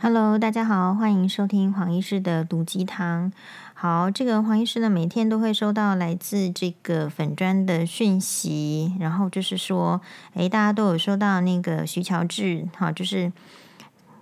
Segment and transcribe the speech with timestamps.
[0.00, 3.32] Hello，大家好，欢迎收听黄医师的毒鸡汤。
[3.74, 10.00] 好，这个黄医师呢，每天都会收到来自这个粉砖的讯息，然后就是说，
[10.34, 13.32] 诶，大家都有收到那个徐乔治，好，就是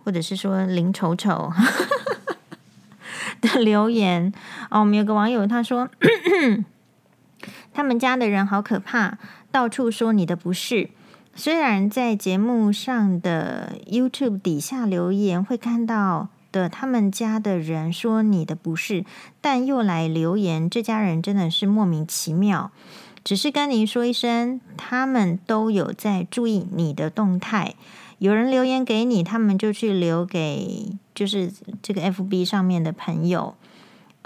[0.02, 1.53] 或者是说林丑丑
[3.43, 4.33] 的留言
[4.71, 4.81] 哦。
[4.81, 5.90] 我们有个网友他说，
[7.74, 9.19] 他们家的人好可怕，
[9.51, 10.88] 到处说你的不是。
[11.37, 16.30] 虽然在节目上的 YouTube 底下留言会看到。
[16.52, 19.05] 的他们家的人说你的不是，
[19.42, 22.70] 但又来留言，这家人真的是莫名其妙。
[23.23, 27.75] 只是跟您说一声，他们都有在注意你的动态。
[28.19, 33.55] 有人留言给你，他们就去留给就是这个 FB 上面的朋友。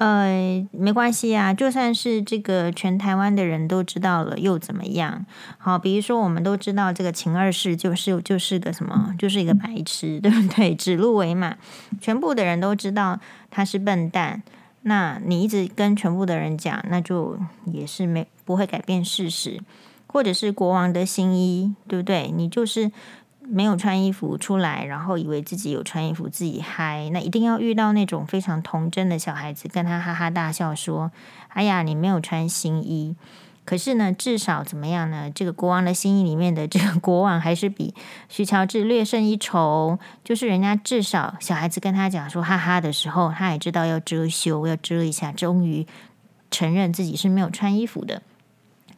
[0.00, 5.26] 呃，没关系啊，就算是这个全台湾的人都知道了，又怎么样？
[5.58, 10.74] 好，比如说我们都知道这个秦二世就是就是个什么，就是一个白痴， 对不对？
[10.74, 11.54] 指鹿为马，
[12.00, 14.42] 全部的人都知道他是笨蛋。
[14.84, 19.60] 那你一直跟全部的人讲，那就也是没不会改变事实，
[20.06, 22.32] 或者是国王的新衣，对不对？
[22.34, 22.90] 你就是。
[23.50, 31.10] 没有穿衣服出来，然后以为自己有穿衣服，自己嗨，那一定要遇到那种非常童真的小孩子，跟他哈哈大笑说
[31.48, 33.16] ：“哎呀，你没有穿新衣。”
[33.66, 35.30] 可是呢，至少怎么样呢？
[35.32, 37.94] 这个国王的新衣里面的这个国王还是比
[38.28, 39.98] 徐乔治略胜一筹。
[40.24, 45.86] 就是人家至少小孩子跟他讲说哈哈的时候，他也知道要遮羞，要遮一下，终于
[46.50, 48.22] 承认自己是没有穿衣服的。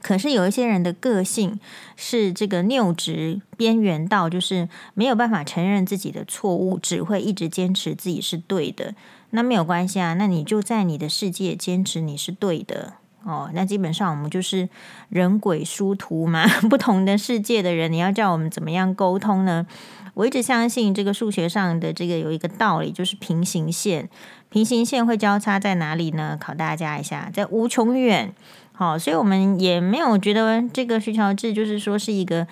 [0.03, 1.59] 可是有一些人的个性
[1.97, 8.95] 是这个拗直边缘到，就是没有办法承认自己的错误，只会一直坚持自己是对的。
[9.31, 13.49] 那没有关系啊，那你就在你的世界坚持你是对的哦。
[13.55, 14.69] 那基本上我们就是
[15.09, 19.67] 人鬼殊途嘛， 不同的世界的人，你要叫我们怎么样沟通呢？
[20.15, 24.11] 我一直相信这个数学上的这个有一个道理，就是平行线，
[24.51, 26.37] 平行线会交叉在哪里呢？
[26.39, 28.35] 考大家一下，在无穷远。
[28.75, 32.47] 好，所以我们也没有觉得这个徐乔治就是说是一个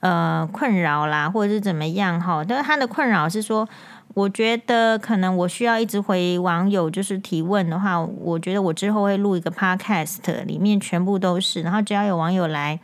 [0.00, 2.44] 呃困扰啦，或者是怎么样哈。
[2.46, 3.68] 但是他的困扰是说，
[4.14, 12.78] 我觉得可能我需要一直回网友就是提问的话，我觉得我之后会录一个 podcast，里面全部都是，然后只要有网友来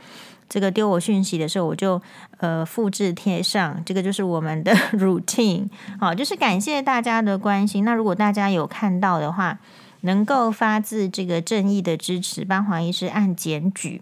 [0.49, 2.03] 这个丢我讯息的时候，我就
[2.39, 5.69] 呃复制贴上，这个就是我们的 routine。
[6.01, 7.85] 好，就是感谢大家的关心。
[7.85, 9.59] 那如果大家有看到的话，
[10.03, 14.01] 能够发自这个正义的支持，帮黄医师按检举，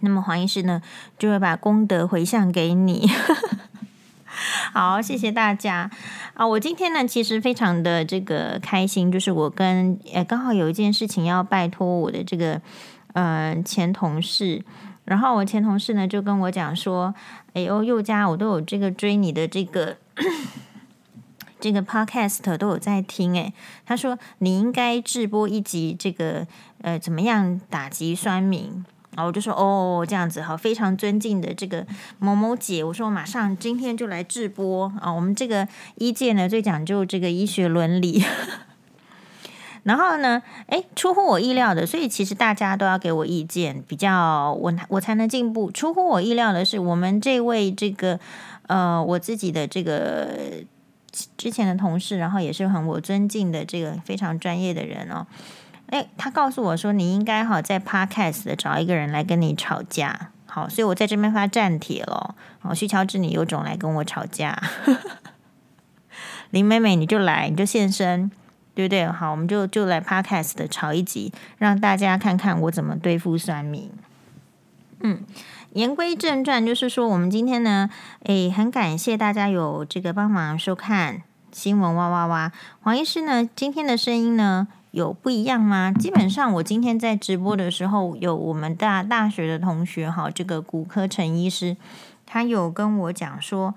[0.00, 0.80] 那么黄医师呢
[1.18, 3.10] 就会把功德回向给你。
[4.72, 5.90] 好，谢谢大家
[6.34, 6.46] 啊！
[6.46, 12.60] 我今天呢其实非常的这个开心，就是我跟诶刚好有一件事情要拜托我的这个
[13.14, 14.62] 呃前同事，
[15.04, 17.12] 然后我前同事呢就跟我讲说，
[17.54, 19.96] 哎呦宥嘉，我都有这个追你的这个。
[21.60, 23.52] 这个 podcast 都有在听诶，
[23.84, 26.46] 他说你应该直播一集这个
[26.82, 28.84] 呃怎么样打击酸民
[29.16, 29.24] 啊？
[29.24, 31.84] 我就说哦这样子好，非常尊敬的这个
[32.20, 35.12] 某某姐，我说我马上今天就来直播啊！
[35.12, 38.22] 我们这个医界呢最讲究这个医学伦理，
[39.82, 45.72] 然后呢，诶，出乎我意料的，所以其实大家都要给我意见，比较我我才能进步。
[45.72, 48.20] 出乎我意料的是，我们这位这个
[48.68, 50.62] 呃我自己的这个。
[51.36, 55.26] 之前的同事，然后也是很我尊敬的这个非常专业的人哦。
[55.86, 60.30] 诶，他告诉我说，你应该好在 Podcast 的找一个人来跟你吵架。
[60.46, 62.34] 好，所以我在这边发战帖了。
[62.58, 64.60] 好，徐乔治，你有种来跟我吵架。
[66.50, 68.30] 林美美，你就来，你就现身，
[68.74, 69.06] 对不对？
[69.06, 73.90] 好，我们就就来 Podcast 的吵一集，让大家看看我怎么对付酸民。
[75.00, 75.24] 嗯。
[75.74, 77.90] 言归正传，就是说，我们今天呢，
[78.24, 82.50] 诶，很感谢大家有这个帮忙收看新闻哇哇哇。
[82.80, 85.92] 黄医师呢，今天的声音呢有不一样吗？
[85.92, 91.76] 基本上，我今天在直播的时候，有我们大大学的同学哈，这个骨科陈医师，
[92.24, 93.74] 他有跟我讲说，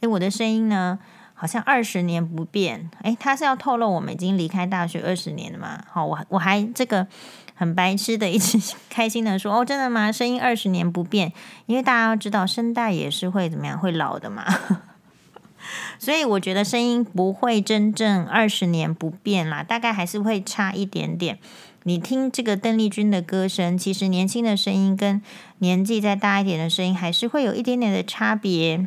[0.00, 1.00] 诶，我的声音呢
[1.34, 2.88] 好像二十年不变。
[3.02, 5.82] 诶，他是要透露我们已经离开大学二十年了嘛？
[5.90, 7.08] 好，我我还这个。
[7.54, 8.58] 很白痴的，一直
[8.90, 10.10] 开心的说：“哦，真的吗？
[10.10, 11.32] 声音二十年不变，
[11.66, 14.44] 因为大家要知道，声带也是会怎么样，会老的嘛。
[15.98, 21.38] 所以我觉得声音不会真正二十年不变啦，大概还是会差一点点。
[21.84, 25.22] 你听这个邓丽君的歌声，其实年轻的声音跟
[25.58, 28.86] 年纪再大一点的声音，还是会有一点点的差别。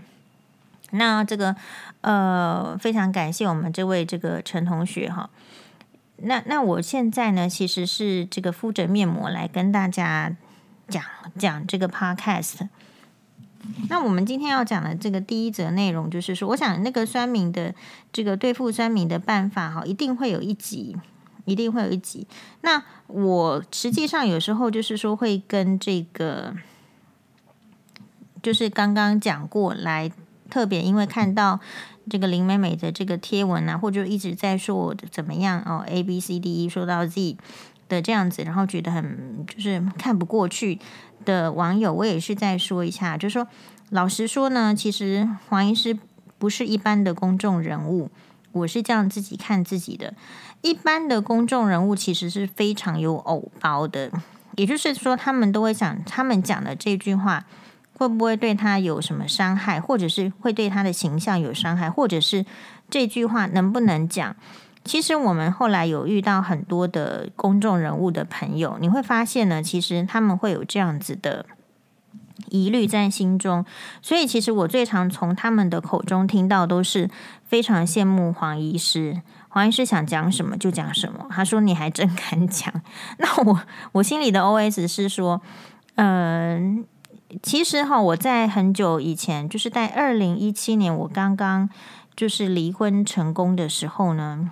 [0.91, 1.56] 那这个
[2.01, 5.29] 呃，非常感谢我们这位这个陈同学哈。”
[6.17, 10.35] 那那我现在呢，其实是这个敷着面膜来跟大家
[10.88, 11.03] 讲
[11.38, 12.69] 讲这个 podcast。
[13.89, 17.73] 那我们今天要讲的这个第一则内容，就是说，我想那个酸敏的
[18.13, 20.95] 这个对付酸敏的办法，哈，一定会有一集，
[21.45, 22.27] 一定会有一集。
[22.62, 26.56] 那我实际上有时候就是说，会跟这个，
[28.44, 30.12] 就是刚刚讲过来，
[30.55, 31.59] 特别因为看到
[32.09, 37.35] 这个林美美的这个贴文啊，或者一直在说我怎么样哦，A B C D E 说到 Z
[37.89, 40.79] 的这样子，然后觉得很就是看不过去。
[41.25, 43.47] 的网友，我也是再说一下，就说，
[43.89, 45.97] 老实说呢，其实黄医师
[46.37, 48.09] 不是一般的公众人物，
[48.51, 50.13] 我是这样自己看自己的。
[50.61, 54.11] 一般的公众人物其实是非常有偶包的，
[54.55, 57.45] 也就是说，他们都会想，他们讲的这句话
[57.97, 62.45] 会不会对他有什么伤害，或者是会对他的形象有伤害，或者是
[62.89, 64.36] 这句话能不能讲？
[64.83, 71.45] 其实我们后来有遇到很多的公众人物的朋友，你会发现呢，其实他们会有这样子的
[72.50, 73.65] 疑虑在心中。
[74.03, 77.09] 所以，其实我最常从他们的口中听到，都是
[77.44, 79.21] 非常羡慕黄医师。
[79.50, 81.25] 黄医师想讲什么就讲什么。
[81.31, 82.71] 他说：“你还真敢讲。”
[83.18, 83.59] 那我
[83.94, 85.41] 我心里的 OS 是说，
[85.95, 86.86] 嗯、
[87.41, 91.69] 其实哈，我在很久以前，就是在二零一七年，我刚刚
[92.15, 94.51] 就是离婚成功的时候呢。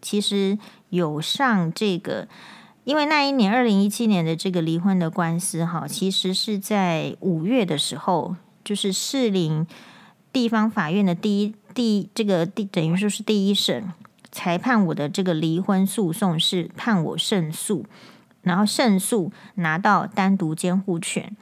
[0.00, 0.58] 其实
[0.90, 2.28] 有上这个，
[2.84, 9.66] 因为那一年二零一七年的这个离婚的官司，哈，其实是在五月的时候，就是士林
[10.30, 13.90] 地方法院的第一第这个第等于说是第一审
[14.30, 17.86] 裁判我的这个离婚诉讼是判我胜诉，
[18.42, 21.34] 然后胜诉拿到单独监护权，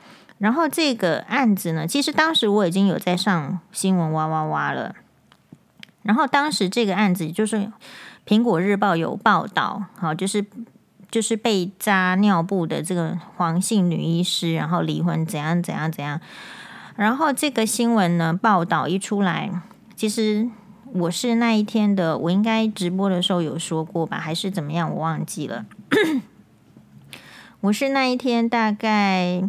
[0.42, 4.96] 然后这个案子呢，其实当时我已经有在上新闻哇哇哇了，
[6.02, 7.70] 然后当时这个案子就是。
[8.24, 10.46] 苹果日报有报道，好，就是
[11.10, 16.20] 就是被扎尿布的这个黄姓女医师，然后离婚怎样怎样怎样，
[16.94, 19.50] 然后这个新闻呢报道一出来，
[19.96, 20.48] 其实
[20.92, 25.66] 我是那一天的，我应该直播的时候有说过吧，还是怎么样，我忘记了。
[27.62, 29.42] 我是那一天大概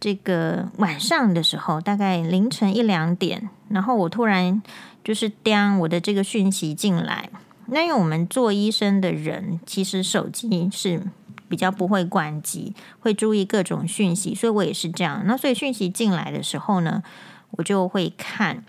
[0.00, 4.62] 这个晚上的时候，大概凌晨一两点，然后我突然
[5.02, 7.28] 就是当我的这个讯息进来。
[7.66, 11.02] 那因为我们做医生的人，其实手机是
[11.48, 15.22] 比较不会关机，会注意各种讯息，所以我也是这样。
[15.26, 17.02] 那所以讯息进来的时候呢，
[17.50, 18.64] 我就会看。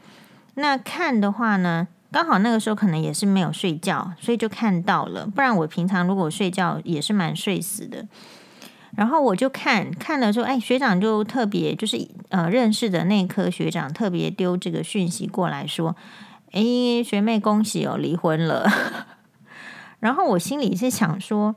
[0.56, 5.26] 那看的话呢，刚好那个时候可能也是没有睡觉，所以就看到了。
[5.26, 8.06] 不然我平常如果睡觉也是蛮睡死的。
[8.96, 15.96] 然后我就看看了之后，哎，学长就特别就是呃认识的内科学长特别丢这个讯息过来说。
[16.52, 18.68] 哎，学妹，恭喜哦，离婚了。
[20.02, 21.56] 然后我心里是想说，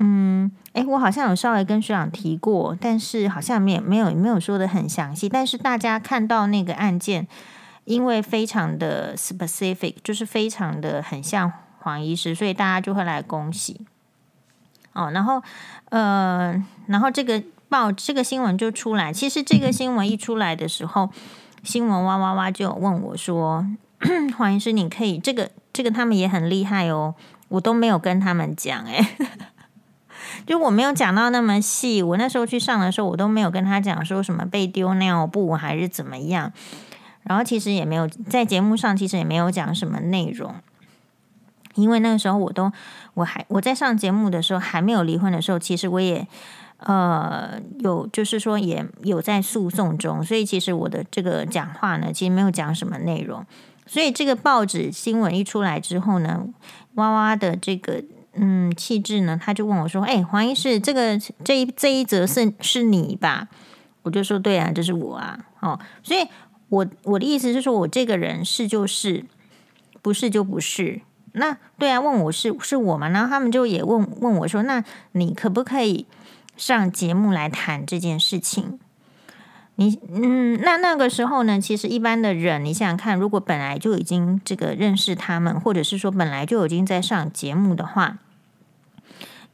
[0.00, 5.28] 嗯，哎，我好像有稍微跟学长提过，但是好像没有没有没有说的很详细。
[5.28, 7.28] 但是大家看到那个案件，
[7.84, 13.86] 因为非常的 specific，就是非常的很像黄医师，所以大家就会来恭喜。
[14.94, 15.42] 哦，然后
[15.90, 16.54] 呃，
[16.86, 19.12] 然后这个报这个新闻就出来。
[19.12, 21.10] 其实这个新闻一出来的时候，
[21.62, 23.66] 新闻哇哇哇就有问我说。
[24.36, 27.14] 黄医师，你可以这个这个，他们也很厉害哦。
[27.48, 29.02] 我都没有跟他们讲，诶，
[30.46, 32.02] 就我没有讲到那么细。
[32.02, 36.52] 我那时候去上的时候，我都没有跟他讲说什么被丢尿布还是怎么样。
[37.22, 40.54] 然后其实也没有在节目上，其实也没有讲什么内容，
[41.74, 42.72] 因为那个时候我都
[43.14, 46.26] 我还我在上节目的时候还没有离婚的时候，其实我也
[46.78, 53.44] 呃有就是说也有在诉讼中，所以其实我的这个讲话呢，其实没有讲什么内容。
[53.86, 56.46] 所以这个报纸新闻一出来之后呢，
[56.94, 58.02] 哇哇的这个
[58.32, 63.48] 嗯气质呢，他就问我说：“哎，黄医师，这个这一这一则是是你吧？”
[64.02, 66.26] 我就说：“对啊，这是我啊。”哦，所以
[66.70, 69.26] 我我的意思是说，我这个人是就是，
[70.00, 71.02] 不是就不是。
[71.36, 73.08] 那对啊，问我是是我吗？
[73.08, 76.06] 然后他们就也问问我说：“那你可不可以
[76.56, 78.78] 上节目来谈这件事情？”
[79.76, 88.18] 你嗯，那那个时候呢，其实一般的人，你想想看，如果本来就已经这个认识他们，或者是说本来就已经在上节目的话，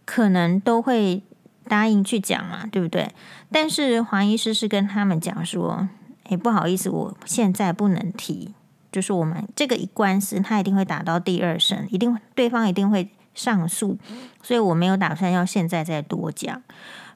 [0.05, 1.23] 可能都会
[1.67, 3.15] 答应去讲嘛，对不对？
[3.51, 5.89] 但是黄医师是跟他们讲说，
[6.25, 8.53] 诶，不好意思，我现在不能提，
[8.93, 13.97] 就是我们这个一官司，他一定会打到第二审，一定对方一定会上诉，
[14.43, 16.63] 所以我没有打算要现在再多讲。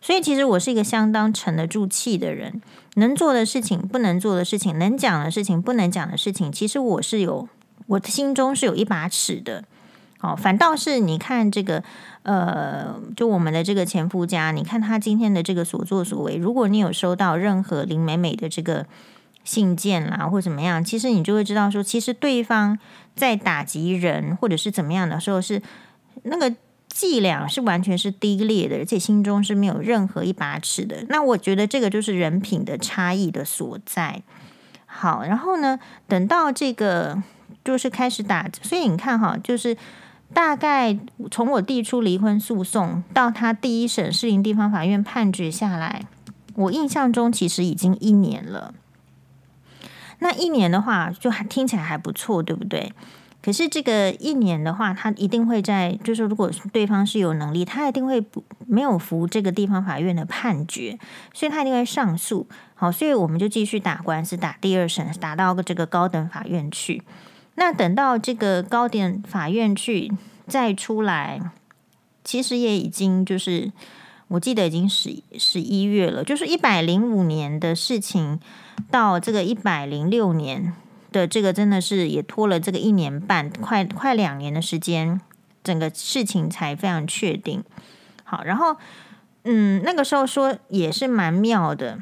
[0.01, 2.61] 所以其实我是一个相当沉得住气的人，
[2.97, 7.49] 能做的事情，不能做的事情，能讲的事情，不能讲的事情，其实我是有，
[7.87, 9.65] 我的心中是有一把尺的。
[10.21, 11.83] 哦，反倒是你看这个，
[12.23, 18.87] 呃，就我们的这个前夫家，你看他今天的这个所作所为，如果你有收到任何林美美的这个
[19.45, 22.79] 信件啦，或怎么样，其实你就会知道说，其实对方
[23.15, 25.63] 在打击人或者是怎么样的时候，是
[26.23, 26.53] 那个
[26.89, 31.05] 伎俩是完全是低劣的，而且心中是没有任何一把尺的。
[31.09, 34.23] 那我觉得这个就是人品的差异的所在。
[34.87, 37.23] 好，然后呢，等到这个
[37.65, 39.77] 就是开始打，所以你看哈，就是
[40.33, 40.97] 大概
[41.31, 46.07] 从我递出离婚诉讼到他第一审士林地方法院判决下来，
[46.55, 48.73] 我印象中其实已经一年了。
[50.21, 52.93] 那一年的话，就还听起来还不错，对不对？
[53.43, 60.99] 可是这个一年的话，他一定会在，就是如果对方是有能力，他一定会不没有服这个地方法院的判决，
[61.35, 62.47] 所以他一定会上诉。
[62.75, 67.03] 好，所以我们就继续打官司，打第二审，打到这个高等法院去。
[67.57, 70.11] 那等到这个高等法院去
[70.47, 71.39] 再出来，
[72.25, 73.71] 其实也已经就是，
[74.29, 78.41] 我记得已经十十一月了，就是一百零五年的事情。
[78.91, 80.73] 到这个一百零六年
[81.13, 85.21] 的这个真的是也拖了这个一年半，快快两年的时间，
[85.63, 87.63] 整个事情才非常确定。
[88.25, 88.77] 好，然后
[89.45, 91.99] 嗯，那个时候说也是蛮妙的。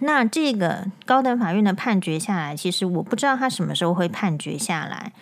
[0.00, 5.12] 那这个高等法院的判决下来，其实我不知道他什么时候会判决下来。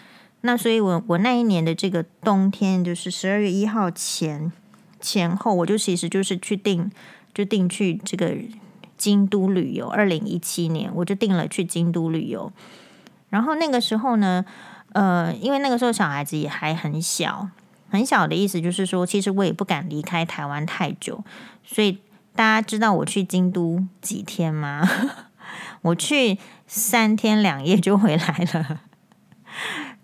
[0.41, 4.51] 那所以我我那一年的这个冬天，就是十二月一号前
[5.01, 6.91] 前后，我就其实就是去订
[7.33, 8.35] 就订去这个。
[9.03, 12.53] 京都旅游，二零一七年我就定了去京都旅游。
[13.31, 14.45] 然后那个时候呢，
[14.93, 17.49] 呃，因为那个时候小孩子也还很小，
[17.91, 21.25] 很小的意思就是说，其实我也不敢离开台湾太久。
[21.65, 21.99] 所以
[22.37, 24.89] 大家知道我去京都几天吗？
[25.83, 28.81] 我去三天两夜就回来了。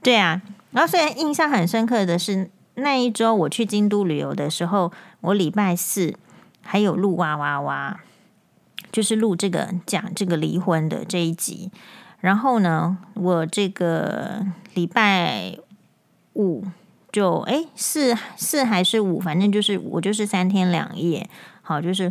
[0.02, 4.90] 对啊，然后虽然印象很深刻的是那一周我去京都旅游的时候，
[5.21, 6.17] 我礼拜四
[6.62, 8.00] 还有录哇哇哇。
[8.90, 11.71] 就是录这个讲这个离婚的这一集，
[12.21, 15.59] 然后呢，我这个礼拜
[16.33, 16.64] 五
[17.12, 21.28] 就诶四四还是五，反正就是我就是三天两夜，
[21.61, 22.11] 好，就是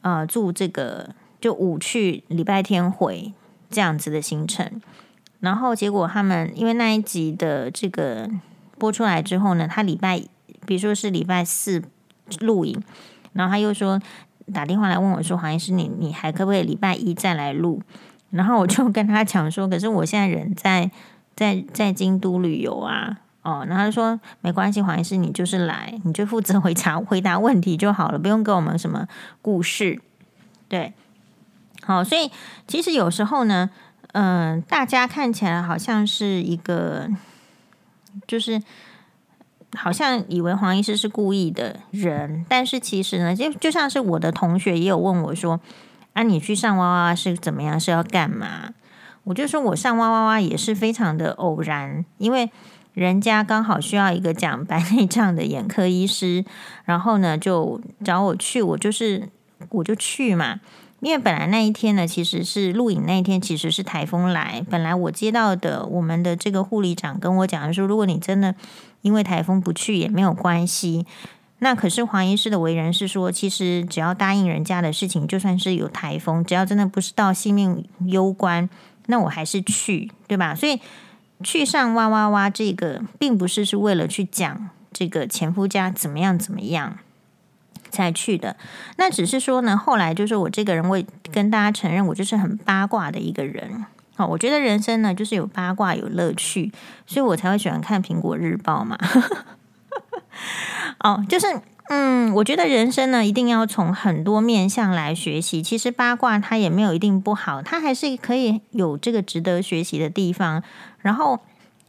[0.00, 3.32] 呃住这个就五去礼拜天回
[3.70, 4.80] 这样子的行程，
[5.38, 8.28] 然后结果他们因为那一集的这个
[8.78, 10.20] 播出来之后呢，他礼拜
[10.66, 11.82] 比如说是礼拜四
[12.40, 12.82] 录影，
[13.32, 14.02] 然后他又说。
[14.52, 17.82] 打电话来问我说：“黄医师，你你还可不可以礼拜一再来录？”
[18.30, 20.90] 然后我就跟他讲说：“可是我现在人在
[21.34, 29.06] 在在京都旅游啊，哦。”然后他说：“没关系，黄医师，你就是来，你就负责回答 回答问题就好了，不用给我们什么
[29.42, 30.00] 故事。”
[30.68, 30.92] 对，
[31.82, 32.30] 好，所以
[32.66, 33.70] 其实有时候呢，
[34.12, 37.08] 嗯、大家看起来好像是一个，
[38.26, 38.62] 就是。
[39.76, 45.60] 好像以为黄医师是故意的人，但是其实呢，就就像是我的同学也有问我说
[46.12, 47.78] ：“啊，你去上哇哇是怎么样？
[47.78, 48.74] 是要干嘛？”
[49.24, 52.50] 我就说我上哇哇哇也是非常的偶然，因为
[52.94, 56.44] 人家刚好需要一个讲白内障的眼科医师，
[56.84, 59.28] 然后呢就找我去，我就是
[59.68, 60.58] 我就去嘛。
[61.00, 64.62] 因为本来那一天呢，其实是录影那一天，其实是台风来。
[64.68, 68.54] 本来我接到的我们的这个护理长跟我讲说，如果你真的
[69.02, 71.06] 因为台风不去也没有关系。
[71.58, 78.68] 那可是黄医师的为人是说，其实只要答应人家的事情，就算是有台风，只要真的不是到性命攸关，
[79.06, 80.54] 那我还是去，对吧？
[80.54, 80.80] 所以
[81.42, 86.98] 去上哇哇哇这个，并不是是为了去讲这个前夫家怎么样怎么样。
[87.92, 88.56] 才去的，
[88.98, 91.02] 那只是说呢，后来就是我这个人，我
[91.32, 93.84] 跟大家承认，我就是很八卦的一个人。
[94.26, 96.72] 我觉得人生呢，就是有八卦有乐趣，
[97.06, 98.98] 所以我才会喜欢看苹果日报嘛。
[101.00, 101.46] 哦，就是
[101.88, 105.62] 嗯，我觉得人生呢，一定要从很多面向来学习。
[105.62, 110.62] 其实八卦它也没有一定不好，它还是可以有这个值得学习的地方。
[111.00, 111.40] 然后，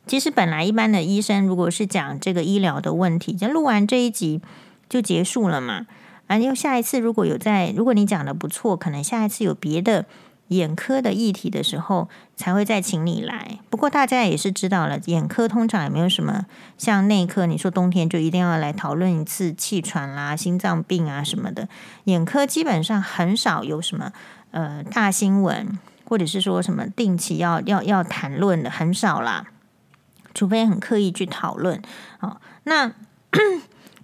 [0.08, 4.42] 其实本来一般的医生，如果是讲这个医疗的问题，就录完这一集。
[4.90, 5.86] 就结束了嘛，
[6.28, 10.06] 啊，又下一次如果有在，如果你讲的不错，可能下一次有别的
[10.52, 13.60] 眼科的议题的时候，才会再请你来。
[13.70, 16.46] 不过大家也是知道了，眼科通常也没有什么
[16.78, 21.68] 像内科，你说冬天就一定要来讨论一次气喘啦、心脏病啊什么的。
[22.06, 24.12] 眼科基本上很少有什么
[24.52, 29.48] 呃大新闻，或者是说什么定期要要要谈论的很少啦，
[30.34, 31.82] 除非很刻意去讨论。
[32.20, 32.94] 好，那。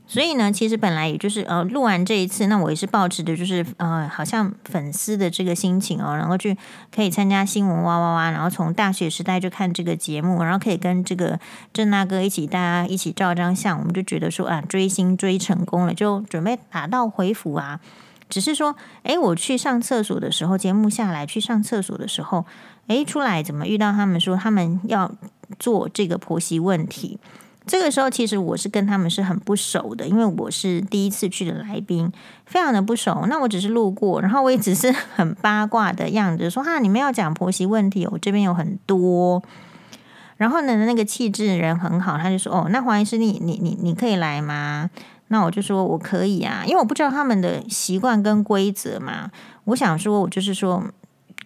[0.10, 6.58] 所以呢，其实本来也就是呃，录完这一次，那我也是抱持的，就是呃，好像粉丝的这个心情哦，然后去
[6.96, 11.38] 可以参加新闻哇哇哇，然后从大学时代就看这个节目，然后可以跟这个
[11.74, 17.82] 郑大哥一起，大家一起照张相，我们就觉得说啊，追星追成功了，就准备打道回府啊。
[18.30, 22.46] 只是说，诶，我去上厕所的时候，节目下来去上厕所的时候，
[22.88, 25.12] 诶，出来怎么遇到他们说他们要
[25.60, 27.20] 做这个婆媳问题？
[27.67, 32.12] 这个时候，其实我是跟他们是很不熟的，因为我是第一次去的来宾，
[32.45, 33.25] 非常的不熟。
[33.27, 39.43] 那我只是路过，然后我也只是 很八卦的样子说：“哈，你们要讲婆媳问题，我这边有很多。”
[40.38, 44.89] 然后呢，那个气质人很好，他就说：“哦，那黄医师，你你你你可以来吗？”
[45.29, 49.29] 那我就说：“我可以啊，因为我不知道他们的习惯跟规则嘛。
[49.65, 50.83] 我想说，我就是说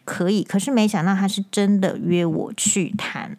[0.05, 3.37] 可以，可是没想到他是真的约我去谈。”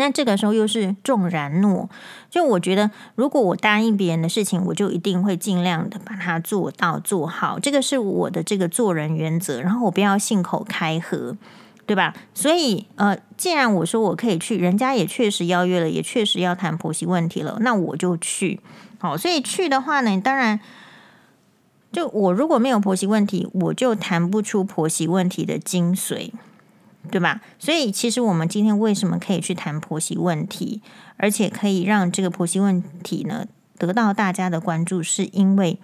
[0.00, 1.90] 那这个时候又是重然诺，
[2.30, 9.60] 就我觉得，如果我答应别人的事情，我就一定会尽量的把它做到做好，这个是我的这个做人原则。
[9.60, 11.36] 然后我不要信口开河，
[11.84, 12.14] 对吧？
[12.32, 18.60] 所以呃，既然我说我可以去，人家也确实邀约了，也确实要谈婆媳问题了，那我就去。
[18.98, 20.60] 好，所以去的话呢，当然，
[21.92, 26.30] 就我如果没有婆媳问题，我就谈不出婆媳问题的精髓。
[27.10, 27.40] 对吧？
[27.58, 30.82] 所以其实我们今天为什么可以去谈婆媳问题，
[31.16, 33.46] 而且可以让这个婆媳问题呢
[33.78, 35.78] 得到大家的关注，是因为，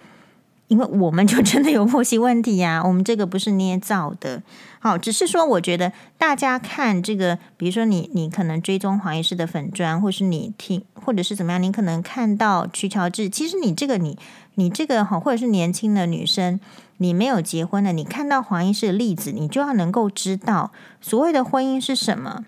[0.67, 4.43] 因为我们就真的有婆媳问题呀，我们这个不是捏造的。
[4.79, 14.17] 好，只是说我觉得大家看这个，比如说你你可能追踪黄医师的粉专，或是你听，或者是怎么样，你可能看到徐乔治，其实你这个你
[14.55, 16.59] 你这个好，或者是年轻的女生。
[16.97, 22.45] 你没有结婚的，你看到黄医师的例子，你就要能够知道所谓的婚姻是什么。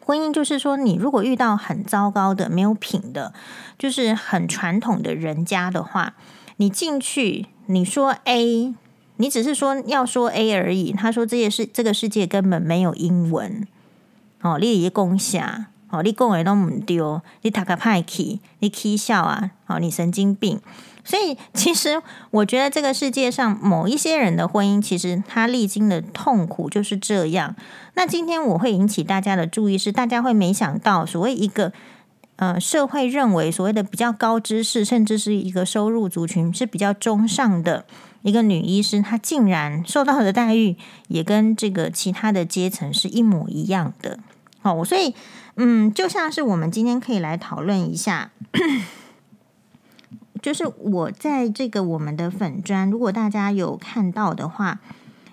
[0.00, 3.34] 婚姻就是说，你如果遇到很糟糕的、没有品的，
[3.78, 6.14] 就是很传统的人家的话，
[6.56, 8.74] 你进去，你说 A，
[9.16, 10.92] 你只是说要说 A 而已。
[10.92, 13.68] 他说这些世这个世界根本没有英文。
[14.40, 20.58] 哦，你一共下，哦，你讲的都唔丢，你塔卡派气，你起笑啊，哦，你神经病。
[21.08, 27.56] 所以，其实我觉得这个世界上某一些人的婚姻，其实他历经的痛苦就是这样。
[27.94, 31.72] 那今天我会引起大家的注意，是大家会没想到，所谓一个
[32.36, 37.86] 呃社会认为所谓的比较高知识，甚至是一个收入族群是比较中上的
[38.20, 40.76] 一个女医师，她竟然受到的待遇
[41.08, 44.18] 也跟这个其他的阶层是一模一样的。
[44.60, 45.14] 哦，所以
[45.56, 48.30] 嗯，就像是我们今天可以来讨论一下。
[50.40, 54.80] 就是我在这个我们的粉砖，如果大家有看到的话，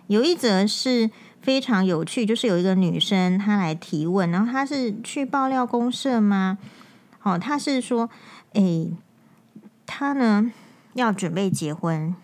[0.08, 1.10] 有一则是
[1.42, 6.58] 非常有趣，就是有一个女生她来提问，然后她是去爆料公社吗？
[7.24, 8.10] 哦，她是说，
[8.54, 8.92] 诶，
[9.86, 10.52] 她呢
[10.94, 12.16] 要准备结婚，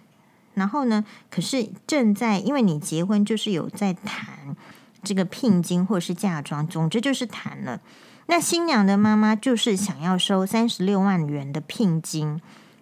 [0.54, 4.56] 然后呢，可是正在因为你结婚就是有在谈
[5.04, 7.80] 这个聘金或是嫁妆，总之就是谈了。
[8.28, 12.42] 那新娘的妈妈就是想要收三十六万元的聘金。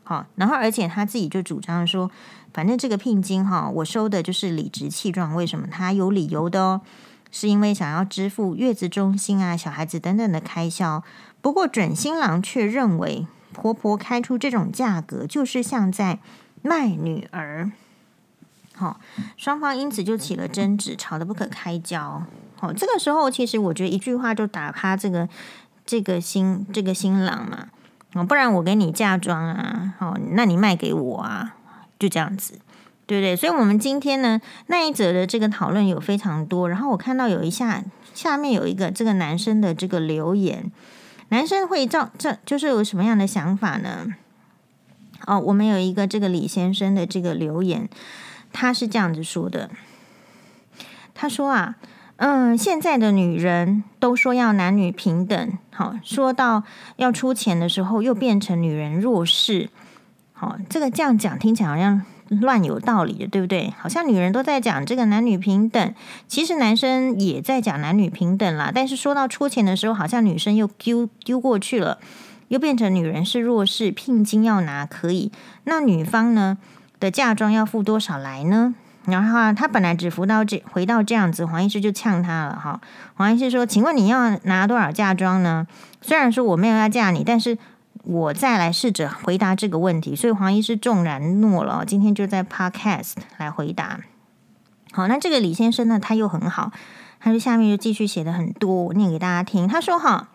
[0.09, 2.09] 好，然后而且他自己就主张说，
[2.51, 5.35] 反正这个聘金哈，我收的就是理直气壮。
[5.35, 5.67] 为什么？
[5.67, 6.81] 他有理由的哦，
[7.29, 11.03] 是因为想要支付月子中心啊、小孩子等等的开销。
[11.41, 16.17] 不过准新郎却认为，婆婆开出这种价格，就是像在
[16.63, 17.71] 卖女儿。
[18.73, 18.99] 好，
[19.37, 22.23] 双方因此就起了争执，吵得不可开交。
[22.55, 25.29] 好，这个时候其实我觉得一句话就打趴这个
[25.85, 27.67] 这个新这个新郎嘛。
[28.13, 31.55] 哦，不然我给你嫁妆啊，好，那你卖给我啊，
[31.99, 32.59] 就这样子，
[33.05, 33.35] 对不对？
[33.35, 36.67] 所以，我们今天呢，那一则的这个讨论有非常多。
[36.67, 37.83] 然后我看到有一下
[38.15, 40.71] 下面有一个这个男生的这个留言，
[41.29, 44.07] 男生会照这就是有什么样的想法呢？
[45.27, 47.87] 哦，我们有一个这个李先生的这个留言，
[48.51, 49.69] 他是这样子说的，
[51.13, 51.75] 他说啊。
[52.21, 56.63] 嗯，现在的女人都说要男女平等，好，说到
[56.97, 59.69] 要出钱的时候，又变成女人弱势，
[60.33, 63.73] 好，这个这样讲听起来好像乱有道理的，对不对？
[63.79, 65.93] 好像女人都在讲这个男女平等，
[66.27, 68.69] 其实男生也在讲男女平等啦。
[68.75, 71.99] 但是说到出钱的时候，好像女生又丢丢过去了，
[72.49, 75.31] 又变成女人是弱势，聘金要拿可以，
[75.63, 76.57] 那女方呢
[76.99, 78.75] 的嫁妆要付多少来呢？
[79.09, 82.79] 然后，他本来只服到这，回到这样子，黄医师就呛他了哈。
[83.15, 85.67] 黄医师说：“请问你要拿多少嫁妆呢？
[86.01, 87.57] 虽然说我没有要嫁你，但是
[88.03, 93.99] 我再来试着回答这个问题。”所以黄医师纵然诺了，今天就在 Podcast 来回答。
[94.91, 96.71] 好，那这个李先生呢，他又很好，
[97.19, 99.67] 他就下面就继续写的很多，我念给大家听。
[99.67, 100.29] 他说：“哈，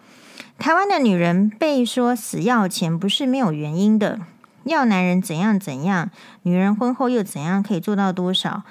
[0.59, 4.21] 台湾的女人被说死要钱，不是没有原因的。”
[4.65, 6.11] 要男人怎样怎样，
[6.43, 8.63] 女人婚后又怎样可以做到多少？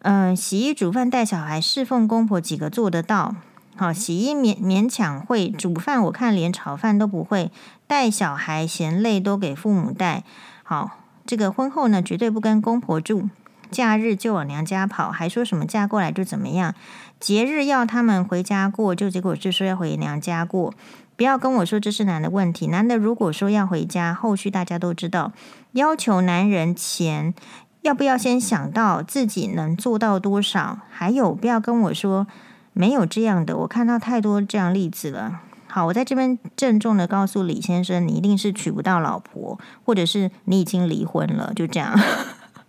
[0.00, 3.36] 嗯、洗衣、煮饭、带小孩、侍奉公婆，几个做得到？
[3.76, 7.50] 好，洗衣勉勉强会，煮饭我看连炒饭都不会，
[7.86, 10.24] 带小孩嫌累都给父母带。
[10.62, 10.90] 好，
[11.24, 13.28] 这个婚后呢，绝对不跟公婆住，
[13.70, 16.74] 假日就往娘家跑，还说什么嫁过来就怎么样，
[17.18, 20.74] 节日要他们回家过，就结果就说要回娘家过。
[21.16, 25.32] 不要跟我说这是男的问题，男的如果说要回家，后续大家都知道，
[25.72, 27.34] 要求男人钱，
[27.82, 30.78] 要不要先想到自己能做到多少？
[30.90, 32.26] 还有，不要跟我说
[32.72, 35.40] 没有这样的，我看到太多这样例子了。
[35.68, 41.98] 好，我在这边郑重的告诉李先生，你一定是娶不到老婆，或者是你已经离婚了，就这样。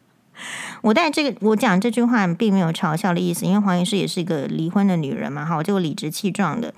[0.81, 6.73] 我在这个我讲这句话并没有嘲笑的意思，因为黄医师也是一个离婚的女人嘛，哈，我就理直气壮的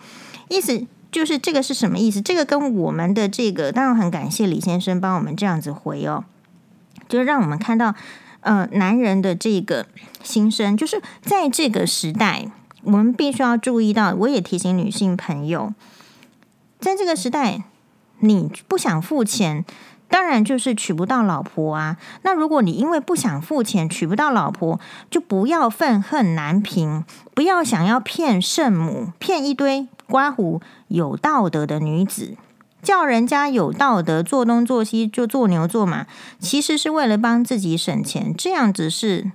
[0.49, 0.85] 意思。
[1.15, 2.21] 就是这个是什么意思？
[2.21, 6.25] 这个跟我们的这个，当然很感谢李先生帮我们这样子回哦，
[7.07, 7.95] 就是让我们看到，
[8.41, 9.87] 呃，男人的这个
[10.21, 12.51] 心声，就是在这个时代，
[12.83, 14.13] 我们必须要注意到。
[14.13, 15.73] 我也提醒女性朋友，
[16.81, 17.63] 在这个时代，
[18.19, 19.63] 你不想付钱，
[20.09, 21.95] 当然就是娶不到老婆啊。
[22.23, 29.87] 那如果你因为不想付钱娶不到老婆，就不要愤恨难平，不要想要骗圣母，骗一堆。
[30.07, 32.37] 刮胡有道德的女子，
[32.81, 36.05] 叫人家有道德做东做西就做牛做马，
[36.39, 39.31] 其实是为了帮自己省钱，这样子是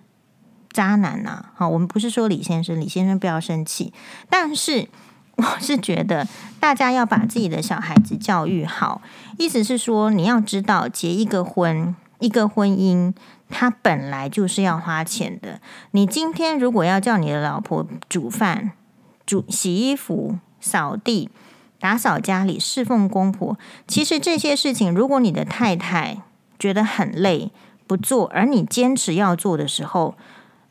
[0.72, 1.52] 渣男呐、啊！
[1.56, 3.92] 好，我们不是说李先生，李先生不要生气，
[4.28, 4.88] 但是
[5.35, 6.28] 我是觉得
[6.61, 9.02] 大家要把自己的小孩子教育好，
[9.38, 13.12] 意思是说你要知道结一个婚，一个婚姻，
[13.48, 15.61] 它本来就是要花钱的。
[15.90, 18.70] 你今天如果要叫你的老婆煮饭、
[19.26, 21.31] 煮洗衣服，扫地、
[21.79, 26.23] 打扫家里、侍奉公婆，其实这些事情，如果你的太太
[26.59, 27.51] 觉得很累
[27.87, 30.14] 不做，而你坚持要做的时候，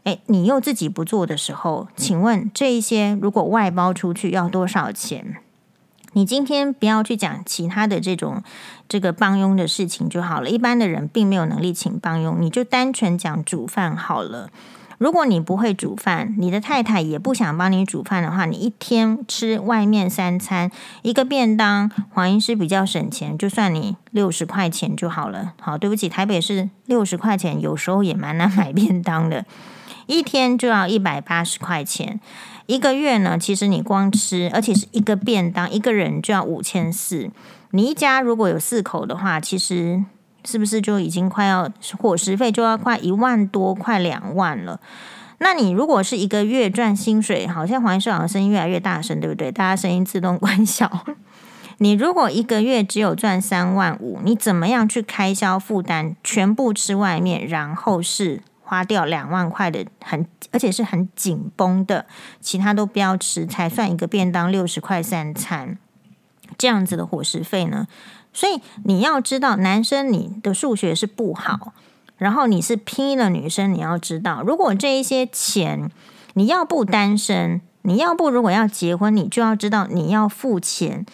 [0.03, 5.37] 诶，你又自己不做的时候，请问这一些如果外包出去要多少钱？
[6.13, 8.41] 你今天不要去讲其他的这种
[8.87, 10.49] 这个帮佣的事情就好了。
[10.49, 14.49] 一般的人并没有能力请帮佣，你就单纯讲煮饭好了。
[14.99, 20.69] 如果你不会煮饭，你的太太也不想帮你煮饭的话，你一天吃外面三餐，
[21.03, 25.53] 一个便当，黄医师比较省钱，就算你六十块钱就好了。
[25.61, 29.45] 好，对不起，台北是六十块钱有时候也蛮难买便当的，
[30.05, 32.19] 一天就要一百八十块钱，
[32.65, 37.31] 一个月呢，其实你光吃，而且是一个便当，一个人就要五千四。
[37.71, 40.03] 你一家如果有四口的话，其实。
[40.49, 44.79] 是不是就已经快要伙食费就要快一万多，快两万了？
[45.37, 49.51] 那你如果是一个月赚薪水，好像黄医师好像声音越来越大声，对不对？
[49.51, 51.05] 大家声音自动关小。
[51.77, 56.15] 你如果一个月只有赚三万五，你怎么样去开销负担？
[56.23, 62.07] 全部吃外面，然后是花掉两万块的很，而且是很紧绷的，
[62.41, 65.77] 其他都不要吃，才算一个便当六十块三餐，
[66.57, 67.87] 这样子的伙食费呢？
[68.39, 71.73] 所以你要知道，男生你的数学是不好，
[72.15, 75.91] 然后你是拼的女生，你要知道，如果这一些钱，
[76.35, 81.05] 你要不单身，你要不如果要结婚，你就要知道你要付钱，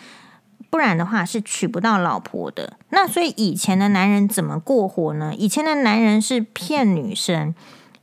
[0.69, 2.77] 不然的话是娶不到老婆的。
[2.89, 5.33] 那所以以前的男人怎么过活呢？
[5.35, 7.55] 以前的男人是骗女生。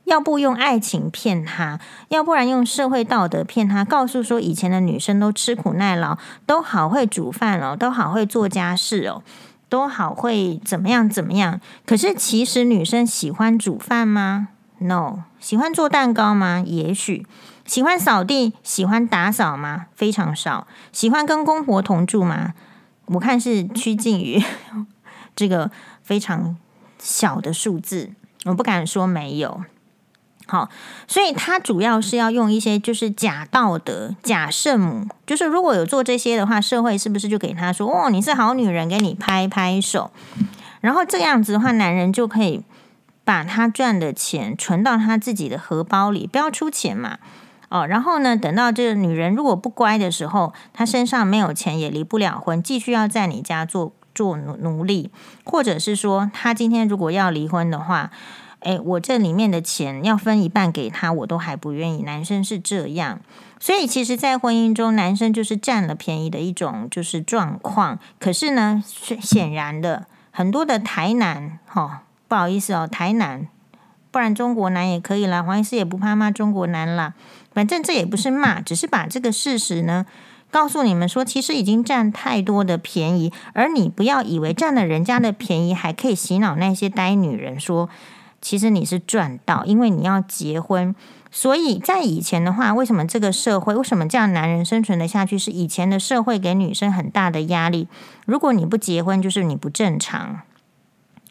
[0.05, 9.23] 要不用爱情骗他，要不然用社会道德骗他，告诉说以前的女生都吃苦耐劳，都好会煮饭哦，都好会做家事哦，
[9.69, 11.59] 都好会怎么样怎么样。
[11.85, 16.61] 可是其实女生喜欢煮饭吗？No，喜欢做蛋糕吗？
[16.65, 17.25] 也许。
[17.65, 19.85] 喜欢扫地、喜欢打扫吗？
[19.95, 20.67] 非常少。
[20.91, 22.53] 喜欢跟公婆同住吗？
[23.05, 24.43] 我看是趋近于
[25.33, 26.57] 这个非常
[26.99, 28.11] 小的数字，
[28.43, 29.63] 我不敢说没有。
[30.53, 30.69] 好，
[31.07, 40.11] 所以他主要是要用一些就是假道德、假圣母，就是如果有做这些的话，社会是不是就给他说哦，你是好女人，给你拍拍手，
[40.79, 42.61] 然后这样子的话，男人就可以
[43.23, 47.17] 把他赚的钱存到他自己的荷包里，不要出钱嘛。
[47.69, 55.09] 哦，然后呢，等到这个女人如果不乖的时候，她身上没有钱，也离不了婚，继续要在你家做做奴奴隶，
[55.43, 58.11] 或者是说，她今天如果要离婚的话。
[58.63, 62.01] 诶，我这里面的钱要分一半给他，我都还不愿意。
[62.03, 63.19] 男生是这样，
[63.59, 67.99] 所以其实，在婚姻中，男生就是占了便宜的一种就是状况。
[68.19, 68.83] 可是呢，
[69.21, 71.91] 显然的，很多的台男，哈、哦，
[72.27, 73.47] 不好意思哦，台男，
[74.11, 75.43] 不然中国男也可以啦。
[75.43, 77.13] 黄医师也不怕骂中国男啦，
[77.53, 80.05] 反正这也不是骂，只是把这个事实呢
[80.49, 87.89] 告诉你们说，其实已经占太多的便宜，而你不要以为占了人家的便宜，还可以洗脑那些呆女人说。
[88.43, 90.93] 其实你是赚到，因为你要结婚，
[91.31, 95.39] 所以在以前的话，为什么这个社会，为什么这样男人生存得下去？
[95.39, 97.87] 是以前的社会给女生很大的压力。
[98.25, 100.41] 如果你不结婚，就是你不正常。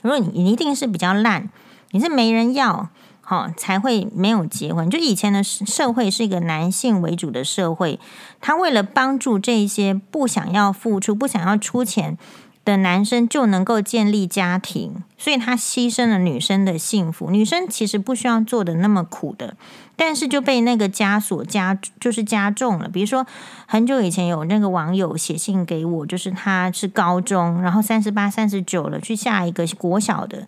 [0.00, 1.50] 如果你你一定是比较烂，
[1.90, 2.88] 你是没人要，
[3.20, 4.88] 好、才会没有结婚。
[4.88, 8.00] 就以前的社会是一个男性为主的社会，
[8.40, 12.16] 他为了帮助这些不想要付出、不想要出钱
[12.64, 17.30] 的男生就能够建立家庭，所以他牺牲了女生的幸福。
[17.30, 19.56] 女生其实不需要做的那么苦的，
[19.96, 22.88] 但是就被那个枷锁加，就是加重了。
[22.88, 23.26] 比如说，
[23.66, 30.46] 很久以前有那个网友写信给我，就是他是高中，然后三十八、三十九了，去下一个国小的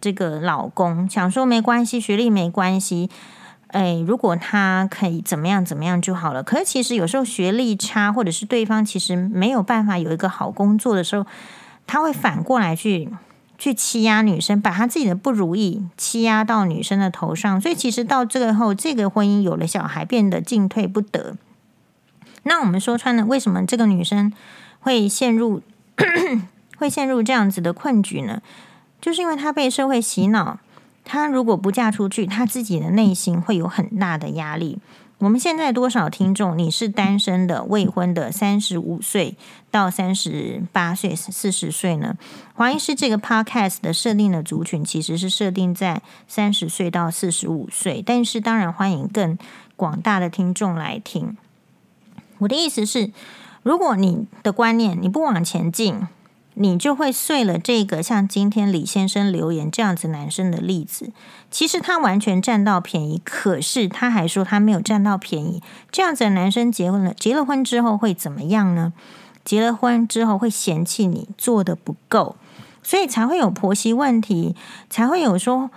[0.00, 3.10] 这个老公，想说没关系，学历没关系。
[3.72, 6.42] 哎，如果他可以怎么样怎么样就好了。
[6.42, 11.26] 可是其实有时候学历差，或者是对方其实没有办法有一个好工作的时候，
[11.86, 13.08] 他会反过来去
[13.56, 17.60] 去欺压女生，把他自己的不如意欺压到女生的头上。
[17.60, 21.36] 所以其实到最后，这个婚姻有了小孩，变得进退不得。
[22.42, 24.32] 那我们说穿了，为什么这个女生
[24.80, 25.62] 会陷入
[26.76, 28.42] 会陷入这样子的困局呢？
[29.00, 30.58] 就是因为她被社会洗脑。
[31.04, 34.78] 她如果不嫁出去，她自己的内心会有很大的压力。
[35.18, 36.58] 我们现在多少听众？
[36.58, 39.36] 你是单身的、未婚的，三十五岁
[39.70, 42.16] 到三十八岁、四十岁呢？
[42.54, 49.38] 华医师这个 podcast 的设定的族群其实是设定在三十岁到四十五岁，但是当然欢迎更
[49.76, 51.36] 广大的听众来听。
[52.38, 53.12] 我的意思是，
[53.62, 56.08] 如果你的观念你不往前进。
[56.54, 61.10] 你就会碎了这个像今天李先生留言这样子男生的例子，
[61.50, 65.62] 其实他完全占到便宜，可是他还说他没有占到便宜。
[65.90, 68.92] 这样子的男生结婚了，结了婚之后会怎么样呢？
[69.44, 72.36] 结了婚之后会嫌弃你做的不够，
[72.82, 74.54] 所以才会有婆媳问题，
[74.90, 75.70] 才会有说。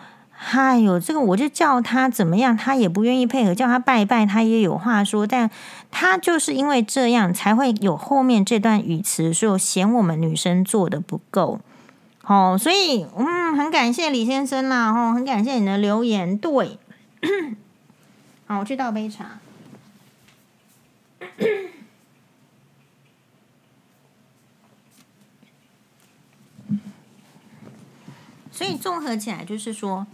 [0.52, 3.56] 哎呦，这个我就叫他怎么样，他也不愿意配合。
[3.56, 5.26] 叫他拜拜，他也有话说。
[5.26, 5.50] 但
[5.90, 11.60] 他就是因为这样，才会有后面这段语词，说嫌我们女生做的不够。
[12.22, 16.38] 好，所以嗯，很感谢李先生啦，哦，很感谢你的留言。
[16.38, 16.78] 对，
[18.46, 19.40] 好，我去倒杯茶。
[28.52, 30.06] 所以综合起来，就是说。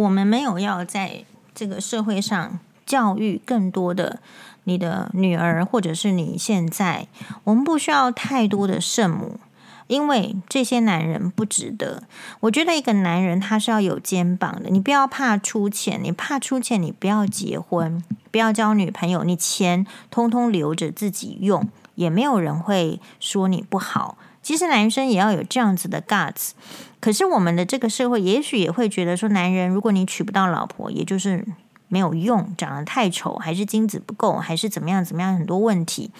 [0.00, 4.20] 我们没有要在这个社会上教育更多的
[4.64, 7.06] 你的女儿，或者是你现在，
[7.44, 9.38] 我们不需要太多的圣母，
[9.86, 12.02] 因为这些男人不值得。
[12.40, 24.16] 我觉得一个男人他是要有肩膀的，你不要怕出钱，你怕出钱，你不要结婚，不要交女朋友，你钱通通留着自己用，也没有人会说你不好。
[24.42, 26.52] 其实男生也要有这样子的 guts。
[27.00, 31.44] 可是我们的这个社会，也许也会觉得说，男人如果你娶不到老婆，也就是
[31.88, 36.10] 没有用，长得太丑，还是精子不够，还是怎么样怎么样，很多问题。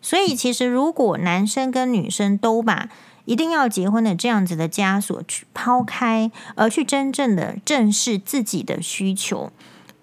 [0.00, 2.88] 所以其实如果男生跟女生都把
[3.24, 9.50] 一定要结婚的这样子的枷锁去抛开，而去真正的正视自己的需求。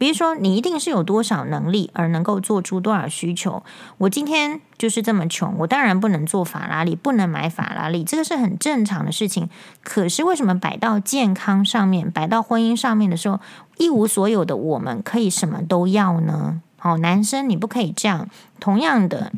[0.02, 3.62] 比如说，你一定是有多少能力而能够做出多少需求。
[4.00, 9.48] 我今天就是这么穷，我当然不能做法拉利，不能买法拉利，这个是很正常的事情。
[9.84, 13.40] 可是为什么摆到健康上面，摆到婚姻上面的时候，
[13.78, 16.60] 一无所有的我们可以什么都要呢？
[16.80, 18.28] 好，男生你不可以这样。
[18.60, 19.32] 同样的，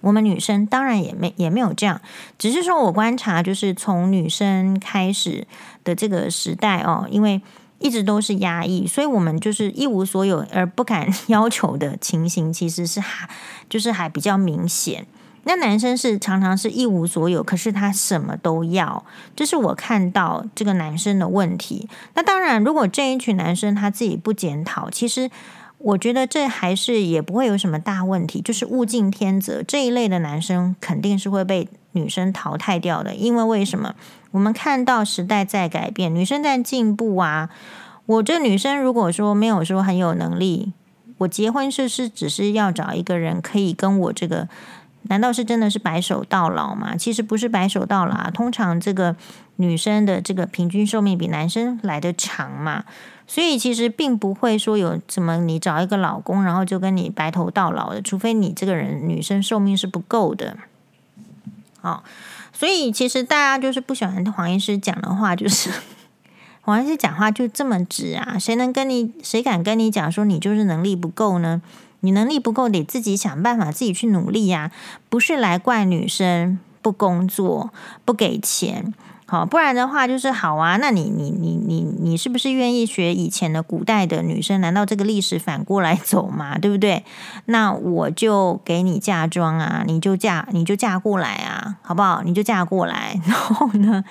[0.00, 2.00] 我们女生当然也没也没有这样，
[2.38, 5.46] 只是说我观察，就是从女生开始
[5.84, 7.42] 的这个时代哦，因为。
[7.78, 13.28] 一直都是压抑，所以我们就是一无所有而不敢 要求的情形，其实是还
[13.68, 15.06] 就是还比较明显。
[15.44, 19.02] 那男生是常常是一无所有，可是他什么都要，
[19.34, 21.88] 这是我看到这个男生的问题。
[22.14, 25.30] 那当然，如果这一群男生他自己不检讨，其实
[25.78, 28.42] 我觉得这还是也不会有什么大问题。
[28.42, 33.94] 就是物竞天择这一类的男生肯定是会被女生淘汰掉的，因为为什么？
[34.30, 37.48] 我们看到时代在改变，女生在进步啊！
[38.04, 40.72] 我这女生如果说没有说很有能力，
[41.18, 44.48] 我结婚是是只是要找一个人可以跟我这个，
[45.04, 46.94] 难道是真的是白首到老吗？
[46.94, 49.16] 其实不是白首到老啊，通常这个
[49.56, 52.84] 女生的这个平均寿命比男生来得长嘛，
[53.26, 60.56] 所以其实并不会说有什么你找一个老公，然后就跟你白头到老的，除非你这个人女生寿命是不够的，
[61.80, 62.02] 哦。
[62.52, 65.70] 所以其实大家就是不喜欢黄医师讲的话，就是
[66.62, 68.38] 黄医师讲话就这么直啊！
[68.38, 71.62] 谁能跟你，谁敢跟你讲说你就是能力不够呢？
[72.00, 74.70] 你能力不够，得自己想办法，自己去努力呀！
[75.08, 77.72] 不是来怪女生不工作、
[78.04, 78.94] 不给钱，
[79.30, 80.78] 好，不然的话就是好啊。
[80.78, 84.58] 那你你你你你是不是愿意学以前的古代的女生？
[84.62, 86.56] 难道这个历史反过来走嘛？
[86.56, 87.04] 对不对？
[87.44, 92.22] 那我就给你嫁妆啊，你就嫁你就嫁过来啊，好不好？
[92.24, 94.02] 你就嫁过来， 然后呢，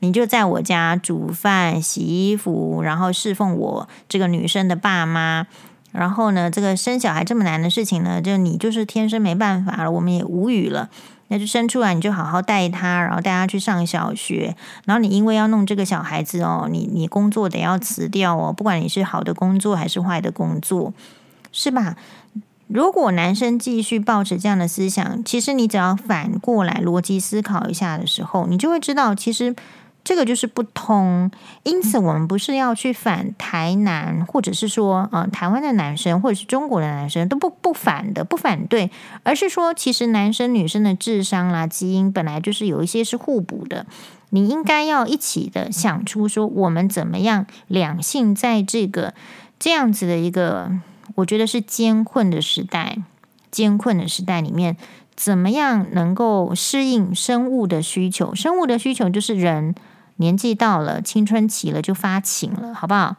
[0.00, 5.46] 你就在我家煮饭、洗衣服，然后侍奉我这个女生的爸妈。
[5.92, 10.90] 然后呢，这个生小孩这么难的事情呢，就你就是天生没办法了，我们也无语了。
[11.28, 14.54] 那就生出来，你就好好带他，然后带他去上小学。
[14.84, 20.92] 然后你因为要弄这个小孩子哦，你你工作得要辞掉哦，不管你是好的工作还是坏的工作，
[21.52, 21.96] 是吧？
[22.68, 29.54] 如果男生继续抱持这样的思想，其实你只要反过来逻辑思考一下的时候，你就会知道，其实。
[30.06, 31.28] 这个就是不通，
[31.64, 38.88] 因此我们不是要去反台南，或者是说，呃，台湾的男生或者是中国的男生都不不反的，不反对，
[39.24, 43.84] 而是说，其实男生女生的智商啦、基因本来就是有一些是互补的，
[44.30, 49.12] 你应该要一起的想出说，我们怎么样两性在这个
[49.58, 50.70] 这样子的一个，
[51.16, 52.98] 我觉得是艰困的时代，
[53.50, 54.76] 艰困的时代里面，
[55.16, 58.32] 怎么样能够适应生物的需求？
[58.32, 59.74] 生物的需求就是人。
[60.16, 63.16] 年纪到了，青春期了，就发情了，好不好？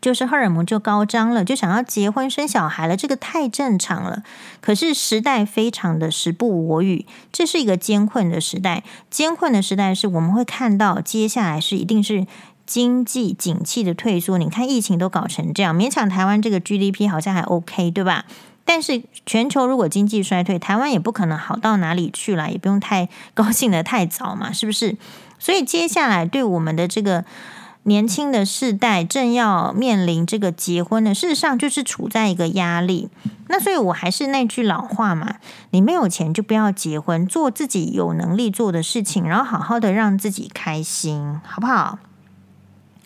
[0.00, 4.22] 就是荷尔蒙就高涨了，就想要结婚生小孩了，这个太正常了。
[4.60, 8.84] 可是时代非常的时不我与，这是一个艰困的时代。
[9.10, 12.26] 艰困的时代是我们会看到，接下来是一定是
[12.64, 14.38] 经济景气的退缩。
[14.38, 18.24] 你看疫情都搞成这样，勉强台湾这个 GDP 好像还 OK，对吧？
[18.64, 24.96] 但是全球如果经济衰退，台湾也不可能好到哪里去了，也不用太高兴的太早嘛，是不是？
[25.38, 27.24] 所以接下来对我们的这个
[27.84, 33.08] 年轻的世代，正要面临这个结婚的，事实上就是处在一个压力。
[33.48, 35.36] 那所以我还是那句老话嘛，
[35.70, 41.98] 你没有钱就不要结婚，做自己有能力做的事情，然后好好的让自己开心，好不好？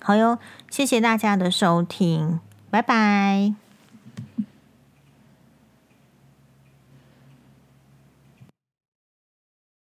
[0.01, 2.41] 好哟，谢谢大家的收听，
[2.71, 3.62] 拜拜。